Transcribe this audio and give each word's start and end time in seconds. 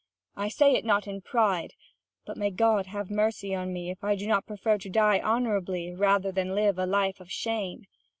I 0.35 0.47
say 0.49 0.73
it 0.73 0.83
not 0.83 1.05
in 1.07 1.21
pride: 1.21 1.75
but 2.25 2.35
may 2.35 2.49
God 2.49 2.87
have 2.87 3.11
mercy 3.11 3.53
on 3.53 3.71
me 3.71 3.91
if 3.91 4.03
I 4.03 4.15
do 4.15 4.25
not 4.25 4.47
prefer 4.47 4.79
to 4.79 4.89
die 4.89 5.19
honourably 5.19 5.93
rather 5.93 6.31
than 6.31 6.55
live 6.55 6.79
a 6.79 6.87
life 6.87 7.19
of 7.19 7.31
shame! 7.31 7.85